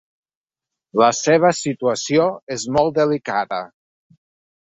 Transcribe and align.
La 1.01 1.09
seva 1.17 1.51
situació 1.57 2.25
és 2.55 2.65
molt 2.79 2.95
delicada. 2.97 3.61